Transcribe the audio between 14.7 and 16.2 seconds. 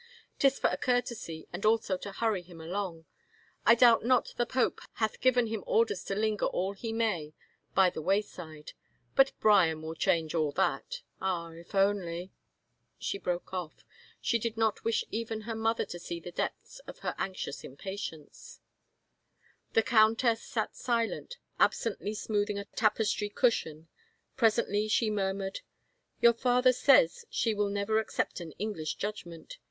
wish even her mother to see